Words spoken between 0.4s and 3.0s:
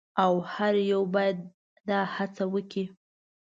هر یو باید دا هڅه وکړي.